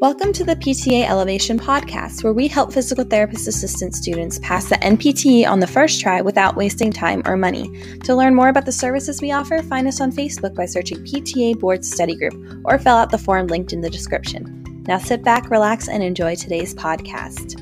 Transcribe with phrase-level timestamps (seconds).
[0.00, 4.74] Welcome to the PTA Elevation Podcast, where we help physical therapist assistant students pass the
[4.76, 7.70] NPTE on the first try without wasting time or money.
[8.00, 11.60] To learn more about the services we offer, find us on Facebook by searching PTA
[11.60, 14.82] Board Study Group or fill out the form linked in the description.
[14.88, 17.60] Now sit back, relax, and enjoy today's podcast.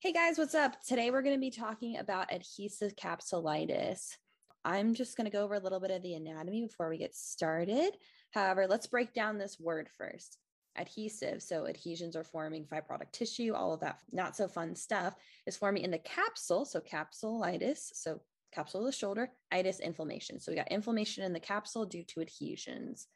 [0.00, 0.82] Hey guys, what's up?
[0.82, 4.16] Today we're going to be talking about adhesive capsulitis.
[4.64, 7.14] I'm just going to go over a little bit of the anatomy before we get
[7.14, 7.96] started.
[8.32, 10.38] However, let's break down this word first.
[10.76, 15.14] Adhesive, so adhesions are forming fibrotic tissue, all of that not so fun stuff
[15.46, 18.20] is forming in the capsule, so capsulitis, so
[18.54, 20.40] capsule of the shoulder, itis, inflammation.
[20.40, 23.08] So we got inflammation in the capsule due to adhesions.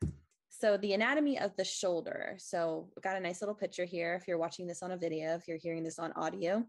[0.49, 2.35] So the anatomy of the shoulder.
[2.39, 4.15] So we got a nice little picture here.
[4.15, 6.65] If you're watching this on a video, if you're hearing this on audio,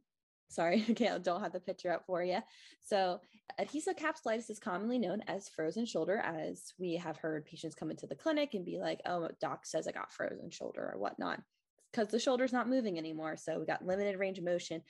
[0.49, 2.39] sorry, okay, I don't have the picture up for you.
[2.81, 3.19] So
[3.59, 8.07] adhesive capsulitis is commonly known as frozen shoulder, as we have heard patients come into
[8.07, 11.41] the clinic and be like, oh, doc says I got frozen shoulder or whatnot,
[11.91, 13.37] because the shoulder's not moving anymore.
[13.37, 14.81] So we got limited range of motion,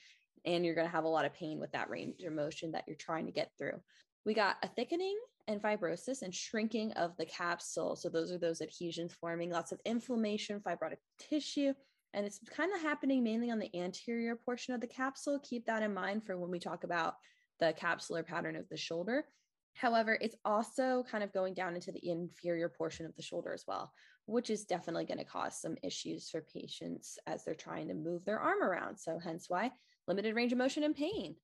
[0.44, 2.84] and you're going to have a lot of pain with that range of motion that
[2.86, 3.80] you're trying to get through.
[4.24, 7.96] We got a thickening and fibrosis and shrinking of the capsule.
[7.96, 11.72] So those are those adhesions forming, lots of inflammation, fibrotic tissue,
[12.14, 15.40] and it's kind of happening mainly on the anterior portion of the capsule.
[15.40, 17.16] Keep that in mind for when we talk about
[17.60, 19.26] the capsular pattern of the shoulder.
[19.74, 23.64] However, it's also kind of going down into the inferior portion of the shoulder as
[23.68, 23.92] well,
[24.26, 28.24] which is definitely going to cause some issues for patients as they're trying to move
[28.24, 28.98] their arm around.
[28.98, 29.70] So, hence why
[30.08, 31.36] limited range of motion and pain.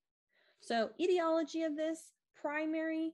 [0.60, 3.12] So, etiology of this primary,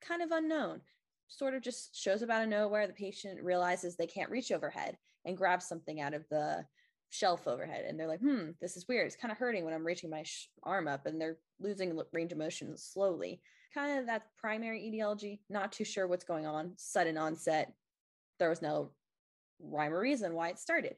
[0.00, 0.80] kind of unknown,
[1.28, 2.86] sort of just shows up out of nowhere.
[2.86, 6.64] The patient realizes they can't reach overhead and grabs something out of the
[7.10, 9.06] shelf overhead and they're like hmm this is weird.
[9.06, 12.32] It's kind of hurting when i'm reaching my sh- arm up and they're losing range
[12.32, 13.40] of motion slowly.
[13.72, 16.72] Kind of that primary etiology not too sure what's going on.
[16.76, 17.72] Sudden onset
[18.38, 18.90] there was no
[19.60, 20.96] rhyme or reason why it started.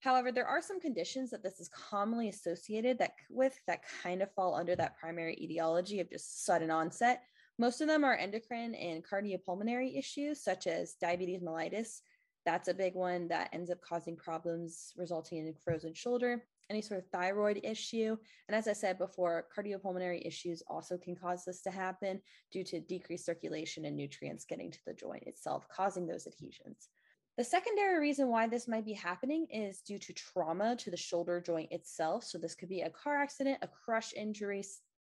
[0.00, 4.32] However there are some conditions that this is commonly associated that with that kind of
[4.32, 7.22] fall under that primary etiology of just sudden onset.
[7.58, 12.02] Most of them are endocrine and cardiopulmonary issues such as diabetes mellitus
[12.48, 16.98] that's a big one that ends up causing problems resulting in frozen shoulder, any sort
[16.98, 18.16] of thyroid issue.
[18.48, 22.80] And as I said before, cardiopulmonary issues also can cause this to happen due to
[22.80, 26.88] decreased circulation and nutrients getting to the joint itself, causing those adhesions.
[27.36, 31.42] The secondary reason why this might be happening is due to trauma to the shoulder
[31.42, 32.24] joint itself.
[32.24, 34.64] So, this could be a car accident, a crush injury,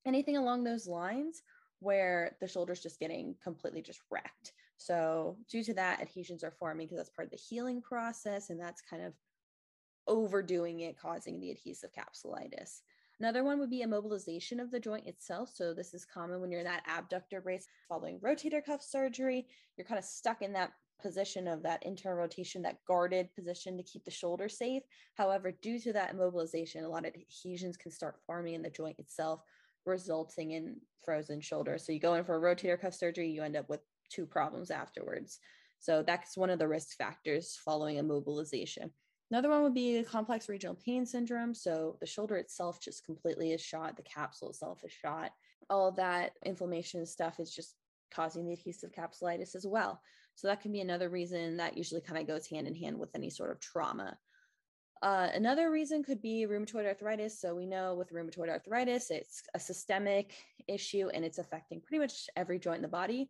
[0.08, 1.44] anything along those lines
[1.82, 4.54] where the shoulder's just getting completely just wrecked.
[4.78, 8.60] So, due to that, adhesions are forming because that's part of the healing process, and
[8.60, 9.14] that's kind of
[10.08, 12.82] overdoing it, causing the adhesive capsulitis.
[13.20, 15.50] Another one would be immobilization of the joint itself.
[15.54, 19.48] So, this is common when you're in that abductor brace following rotator cuff surgery.
[19.76, 23.84] You're kind of stuck in that position of that internal rotation, that guarded position to
[23.84, 24.84] keep the shoulder safe.
[25.16, 29.00] However, due to that immobilization, a lot of adhesions can start forming in the joint
[29.00, 29.42] itself,
[29.86, 31.80] resulting in frozen shoulder.
[31.80, 34.72] So, you go in for a rotator cuff surgery, you end up with two problems
[34.72, 35.40] afterwards.
[35.80, 38.90] So that's one of the risk factors following immobilization.
[39.30, 41.54] Another one would be complex regional pain syndrome.
[41.54, 45.32] So the shoulder itself just completely is shot, the capsule itself is shot.
[45.70, 47.76] All that inflammation and stuff is just
[48.14, 50.02] causing the adhesive capsulitis as well.
[50.36, 53.10] So that can be another reason that usually kind of goes hand in hand with
[53.16, 54.18] any sort of trauma.
[55.02, 57.40] Uh, another reason could be rheumatoid arthritis.
[57.40, 60.34] So we know with rheumatoid arthritis, it's a systemic
[60.68, 63.30] issue and it's affecting pretty much every joint in the body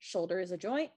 [0.00, 0.90] shoulder is a joint,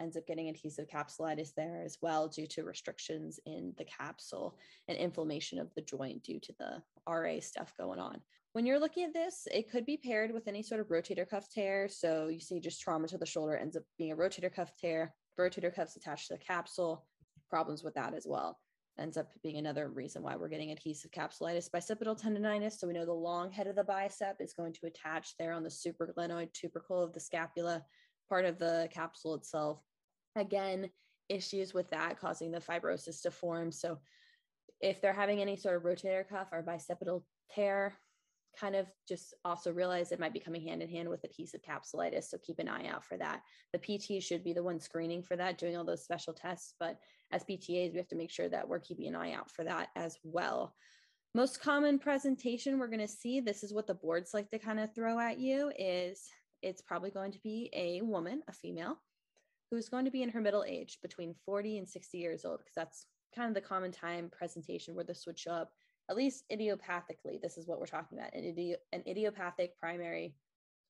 [0.00, 4.58] ends up getting adhesive capsulitis there as well due to restrictions in the capsule
[4.88, 8.20] and inflammation of the joint due to the RA stuff going on.
[8.52, 11.48] When you're looking at this, it could be paired with any sort of rotator cuff
[11.50, 11.88] tear.
[11.88, 15.14] So you see just trauma to the shoulder ends up being a rotator cuff tear,
[15.38, 17.04] rotator cuffs attached to the capsule,
[17.50, 18.58] problems with that as well.
[18.98, 22.78] Ends up being another reason why we're getting adhesive capsulitis, bicipital tendonitis.
[22.78, 25.62] So we know the long head of the bicep is going to attach there on
[25.62, 27.84] the supraglenoid tubercle of the scapula
[28.28, 29.80] part of the capsule itself.
[30.36, 30.90] Again,
[31.28, 33.72] issues with that causing the fibrosis to form.
[33.72, 33.98] So
[34.80, 37.94] if they're having any sort of rotator cuff or bicipital tear,
[38.58, 42.24] kind of just also realize it might be coming hand in hand with adhesive capsulitis.
[42.24, 43.42] So keep an eye out for that.
[43.72, 46.74] The PT should be the one screening for that, doing all those special tests.
[46.80, 46.98] But
[47.32, 49.88] as PTAs, we have to make sure that we're keeping an eye out for that
[49.94, 50.74] as well.
[51.34, 54.80] Most common presentation we're going to see, this is what the boards like to kind
[54.80, 56.30] of throw at you, is
[56.62, 58.98] it's probably going to be a woman, a female,
[59.70, 62.74] who's going to be in her middle age between 40 and 60 years old, because
[62.74, 65.72] that's kind of the common time presentation where this would show up,
[66.08, 67.40] at least idiopathically.
[67.42, 70.34] This is what we're talking about an, idi- an idiopathic primary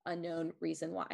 [0.04, 1.06] unknown reason why.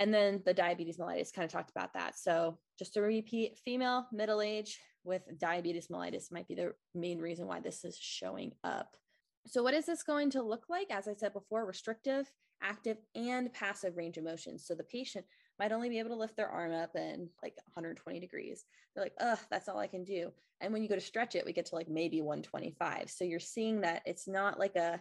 [0.00, 2.16] And then the diabetes mellitus kind of talked about that.
[2.16, 7.46] So just to repeat, female, middle age with diabetes mellitus might be the main reason
[7.46, 8.96] why this is showing up.
[9.46, 10.90] So what is this going to look like?
[10.90, 12.30] As I said before, restrictive,
[12.62, 14.58] active, and passive range of motion.
[14.58, 15.24] So the patient
[15.58, 18.64] might only be able to lift their arm up in like 120 degrees.
[18.94, 20.30] They're like, ugh, that's all I can do.
[20.60, 23.10] And when you go to stretch it, we get to like maybe 125.
[23.10, 25.00] So you're seeing that it's not like a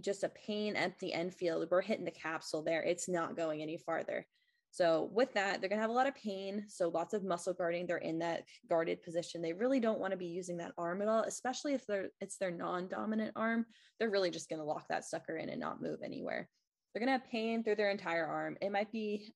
[0.00, 1.64] just a pain empty end feel.
[1.70, 2.82] We're hitting the capsule there.
[2.82, 4.26] It's not going any farther.
[4.72, 6.64] So with that, they're gonna have a lot of pain.
[6.66, 7.86] So lots of muscle guarding.
[7.86, 9.42] They're in that guarded position.
[9.42, 12.38] They really don't want to be using that arm at all, especially if they're it's
[12.38, 13.66] their non-dominant arm.
[14.00, 16.48] They're really just gonna lock that sucker in and not move anywhere.
[16.92, 18.56] They're gonna have pain through their entire arm.
[18.62, 19.34] It might be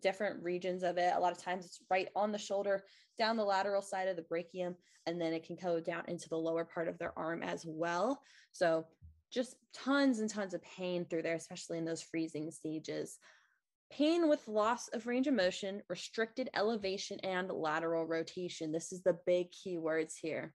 [0.00, 1.12] different regions of it.
[1.16, 2.84] A lot of times it's right on the shoulder,
[3.18, 4.76] down the lateral side of the brachium,
[5.06, 8.22] and then it can go down into the lower part of their arm as well.
[8.52, 8.86] So
[9.32, 13.18] just tons and tons of pain through there, especially in those freezing stages.
[13.90, 18.70] Pain with loss of range of motion, restricted elevation, and lateral rotation.
[18.70, 20.54] This is the big keywords here.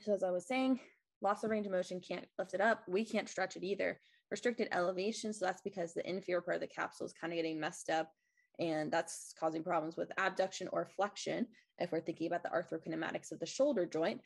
[0.00, 0.80] So, as I was saying,
[1.22, 2.82] loss of range of motion can't lift it up.
[2.86, 3.98] We can't stretch it either.
[4.30, 5.32] Restricted elevation.
[5.32, 8.10] So, that's because the inferior part of the capsule is kind of getting messed up.
[8.58, 11.46] And that's causing problems with abduction or flexion
[11.78, 14.20] if we're thinking about the arthrokinematics of the shoulder joint.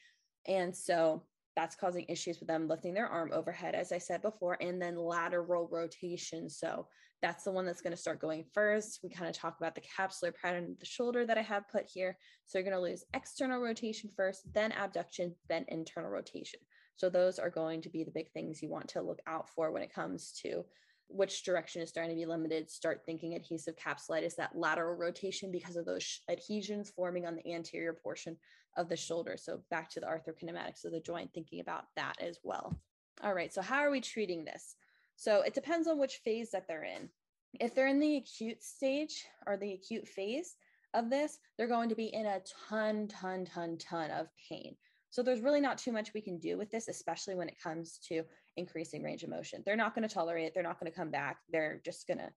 [0.47, 1.23] And so
[1.56, 4.97] that's causing issues with them lifting their arm overhead, as I said before, and then
[4.97, 6.49] lateral rotation.
[6.49, 6.87] So
[7.23, 9.00] that's the one that's going to start going first.
[9.02, 11.87] We kind of talk about the capsular pattern of the shoulder that I have put
[11.87, 12.17] here.
[12.47, 16.61] So you're going to lose external rotation first, then abduction, then internal rotation.
[16.97, 19.70] So those are going to be the big things you want to look out for
[19.73, 20.64] when it comes to
[21.10, 25.76] which direction is starting to be limited, start thinking adhesive capsulitis, that lateral rotation because
[25.76, 28.36] of those adhesions forming on the anterior portion
[28.76, 29.36] of the shoulder.
[29.36, 32.78] So back to the arthrokinematics of the joint, thinking about that as well.
[33.22, 34.76] All right, so how are we treating this?
[35.16, 37.08] So it depends on which phase that they're in.
[37.60, 40.54] If they're in the acute stage or the acute phase
[40.94, 44.76] of this, they're going to be in a ton, ton, ton, ton of pain.
[45.10, 47.98] So there's really not too much we can do with this, especially when it comes
[48.08, 48.22] to
[48.56, 49.62] increasing range of motion.
[49.64, 50.54] They're not going to tolerate it.
[50.54, 51.38] They're not going to come back.
[51.50, 52.30] They're just going to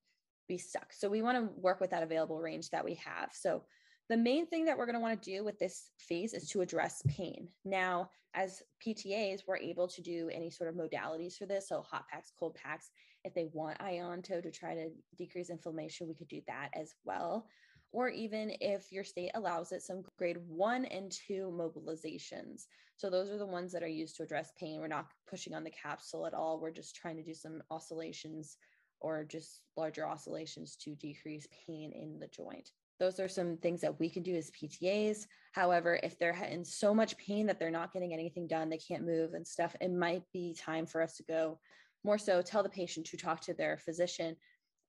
[0.48, 0.92] be stuck.
[0.92, 3.30] So we want to work with that available range that we have.
[3.34, 3.64] So
[4.10, 6.62] the main thing that we're going to want to do with this phase is to
[6.62, 7.48] address pain.
[7.64, 11.70] Now, as PTAs, we're able to do any sort of modalities for this.
[11.70, 12.90] So hot packs, cold packs.
[13.24, 17.46] If they want Ionto to try to decrease inflammation, we could do that as well
[17.94, 22.66] or even if your state allows it, some grade one and two mobilizations.
[22.98, 24.80] So those are the ones that are used to address pain.
[24.80, 26.60] We're not pushing on the capsule at all.
[26.60, 28.58] We're just trying to do some oscillations
[29.00, 32.72] or just larger oscillations to decrease pain in the joint.
[33.00, 35.28] Those are some things that we can do as PTAs.
[35.52, 39.06] However, if they're in so much pain that they're not getting anything done, they can't
[39.06, 41.60] move and stuff, it might be time for us to go
[42.04, 44.36] more so tell the patient to talk to their physician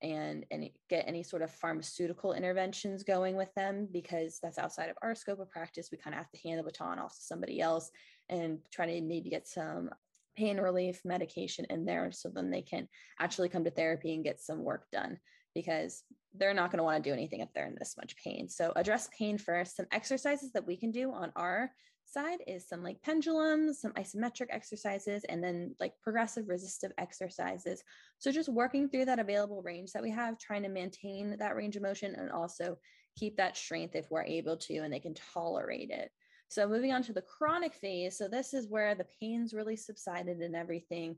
[0.04, 0.44] and,
[0.88, 5.40] get any sort of pharmaceutical interventions going with them because that's outside of our scope
[5.40, 5.88] of practice.
[5.90, 7.90] We kind of have to hand the baton off to somebody else
[8.28, 9.90] and try to maybe get some
[10.36, 14.40] pain relief medication in there so then they can actually come to therapy and get
[14.40, 15.18] some work done
[15.54, 16.02] because
[16.34, 18.48] they're not going to want to do anything if they're in this much pain.
[18.48, 19.76] So address pain first.
[19.76, 21.70] Some exercises that we can do on our
[22.06, 27.82] side is some like pendulums, some isometric exercises, and then like progressive resistive exercises.
[28.18, 31.76] So just working through that available range that we have, trying to maintain that range
[31.76, 32.78] of motion and also
[33.16, 36.11] keep that strength if we're able to and they can tolerate it.
[36.49, 38.18] So moving on to the chronic phase.
[38.18, 41.16] So this is where the pain's really subsided and everything,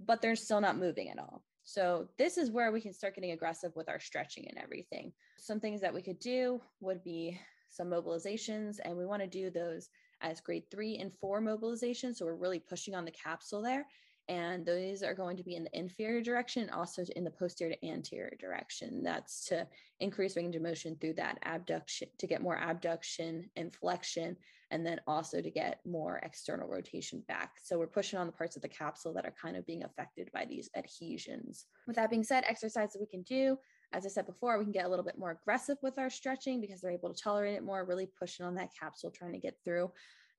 [0.00, 1.42] but they're still not moving at all.
[1.68, 5.12] So this is where we can start getting aggressive with our stretching and everything.
[5.36, 9.50] Some things that we could do would be some mobilizations, and we want to do
[9.50, 9.90] those
[10.22, 12.16] as grade three and four mobilizations.
[12.16, 13.86] So we're really pushing on the capsule there.
[14.30, 17.86] And those are going to be in the inferior direction, also in the posterior to
[17.86, 19.02] anterior direction.
[19.02, 19.66] That's to
[20.00, 24.38] increase range of motion through that abduction, to get more abduction and flexion,
[24.70, 27.52] and then also to get more external rotation back.
[27.62, 30.30] So we're pushing on the parts of the capsule that are kind of being affected
[30.32, 31.66] by these adhesions.
[31.86, 33.56] With that being said, exercises we can do
[33.92, 36.60] as I said before, we can get a little bit more aggressive with our stretching
[36.60, 39.56] because they're able to tolerate it more, really pushing on that capsule, trying to get
[39.64, 39.90] through,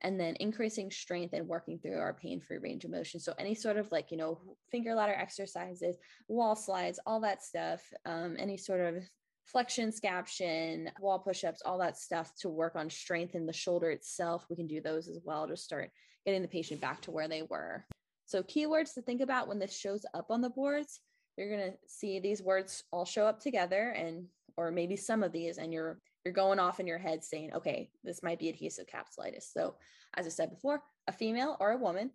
[0.01, 3.19] and then increasing strength and working through our pain free range of motion.
[3.19, 4.39] So, any sort of like, you know,
[4.71, 9.03] finger ladder exercises, wall slides, all that stuff, um, any sort of
[9.51, 13.91] flexion, scaption, wall push ups, all that stuff to work on strength in the shoulder
[13.91, 14.45] itself.
[14.49, 15.91] We can do those as well to start
[16.25, 17.85] getting the patient back to where they were.
[18.25, 21.01] So, keywords to think about when this shows up on the boards
[21.39, 24.25] you're going to see these words all show up together and
[24.57, 27.89] or maybe some of these and you're you're going off in your head saying okay
[28.03, 29.75] this might be adhesive capsulitis so
[30.17, 32.11] as i said before a female or a woman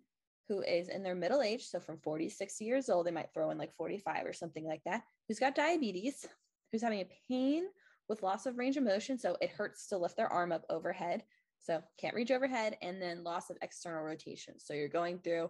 [0.47, 3.49] who is in their middle age so from 40 60 years old they might throw
[3.49, 6.27] in like 45 or something like that who's got diabetes
[6.71, 7.65] who's having a pain
[8.07, 9.17] with loss of range of motion.
[9.17, 11.23] So it hurts to lift their arm up overhead.
[11.59, 14.55] So can't reach overhead and then loss of external rotation.
[14.59, 15.49] So you're going through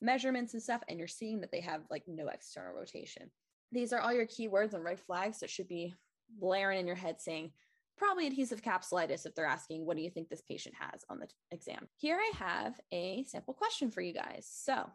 [0.00, 3.30] measurements and stuff and you're seeing that they have like no external rotation.
[3.70, 5.94] These are all your keywords and red flags that should be
[6.38, 7.52] blaring in your head saying
[7.96, 11.28] probably adhesive capsulitis if they're asking what do you think this patient has on the
[11.52, 11.86] exam.
[11.96, 14.48] Here I have a sample question for you guys.
[14.50, 14.90] So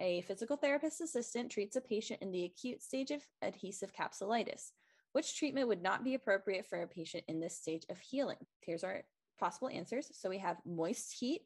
[0.00, 4.72] a physical therapist assistant treats a patient in the acute stage of adhesive capsulitis.
[5.12, 8.36] Which treatment would not be appropriate for a patient in this stage of healing?
[8.60, 9.02] Here's our
[9.38, 10.10] possible answers.
[10.12, 11.42] So we have moist heat,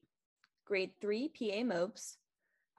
[0.67, 2.17] grade three PA MOBs,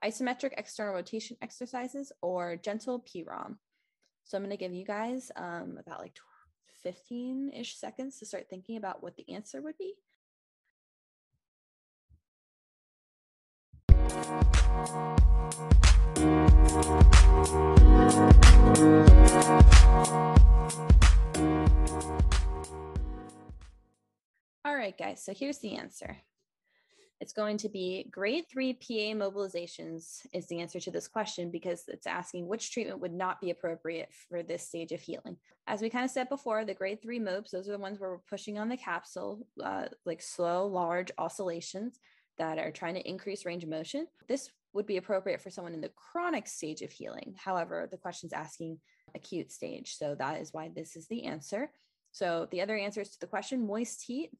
[0.04, 3.58] isometric external rotation exercises, or gentle PROM.
[4.25, 6.18] So I'm going to give you guys um, about like
[6.84, 9.94] 15 ish seconds to start thinking about what the answer would be.
[14.13, 14.20] All
[24.75, 26.17] right, guys, so here's the answer.
[27.22, 31.86] It's going to be grade three PA mobilizations is the answer to this question because
[31.88, 35.38] it's asking which treatment would not be appropriate for this stage of healing.
[35.65, 38.12] As we kind of said before, the grade three MOBs, those are the ones where
[38.12, 41.98] we're pushing on the capsule, uh, like slow, large oscillations
[42.38, 44.08] that are trying to increase range of motion.
[44.28, 47.36] This would be appropriate for someone in the chronic stage of healing.
[47.38, 48.80] However, the question's asking
[49.16, 49.96] acute stage.
[49.98, 51.70] So that is why this is the answer.
[52.12, 54.32] So the other answers to the question moist heat,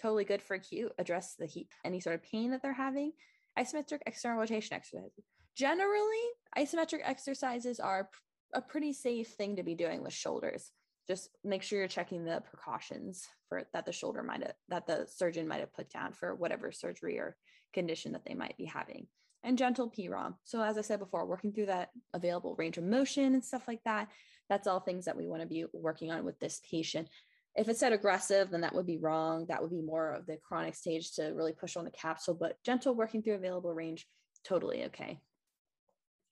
[0.00, 3.12] totally good for acute, address the heat, any sort of pain that they're having.
[3.58, 5.24] Isometric external rotation exercises.
[5.56, 6.24] Generally,
[6.56, 8.08] isometric exercises are
[8.54, 10.70] a pretty safe thing to be doing with shoulders.
[11.08, 15.06] Just make sure you're checking the precautions for that the shoulder might have that the
[15.06, 17.36] surgeon might have put down for whatever surgery or
[17.72, 19.06] condition that they might be having.
[19.42, 20.36] And gentle PROM.
[20.44, 23.80] So as I said before, working through that available range of motion and stuff like
[23.84, 24.08] that.
[24.48, 27.08] That's all things that we want to be working on with this patient
[27.54, 29.46] if it said aggressive, then that would be wrong.
[29.48, 32.56] That would be more of the chronic stage to really push on the capsule, but
[32.64, 34.06] gentle working through available range,
[34.44, 35.20] totally okay.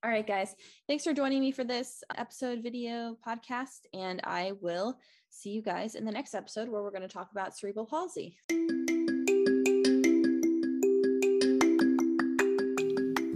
[0.03, 3.81] All right, guys, thanks for joining me for this episode video podcast.
[3.93, 7.31] And I will see you guys in the next episode where we're going to talk
[7.33, 8.39] about cerebral palsy.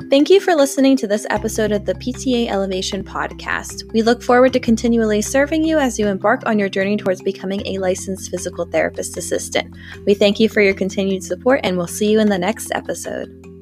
[0.08, 3.92] Thank you for listening to this episode of the PTA Elevation Podcast.
[3.92, 7.66] We look forward to continually serving you as you embark on your journey towards becoming
[7.66, 9.76] a licensed physical therapist assistant.
[10.06, 13.53] We thank you for your continued support and we'll see you in the next episode.